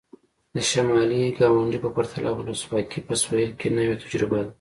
[0.55, 4.49] د شمالي ګاونډي په پرتله ولسواکي په سوېل کې نوې تجربه ده.